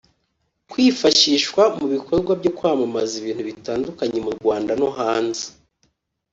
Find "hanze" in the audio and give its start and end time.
4.97-5.45